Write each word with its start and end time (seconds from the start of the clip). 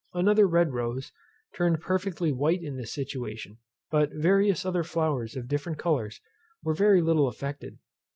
Another 0.15 0.47
red 0.47 0.73
rose 0.73 1.11
turned 1.55 1.79
perfectly 1.79 2.31
white 2.31 2.63
in 2.63 2.75
this 2.75 2.91
situation; 2.91 3.59
but 3.91 4.09
various 4.11 4.65
other 4.65 4.83
flowers 4.83 5.35
of 5.35 5.47
different 5.47 5.77
colours 5.77 6.19
were 6.63 6.73
very 6.73 7.03
little 7.03 7.27
affected. 7.27 7.77